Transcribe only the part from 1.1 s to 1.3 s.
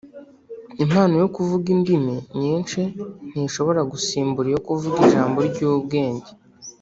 yo